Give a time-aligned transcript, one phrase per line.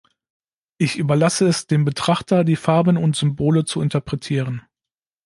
[0.79, 4.63] Ich überlasse es dem Betrachter, die Farben und Symbole zu interpretieren.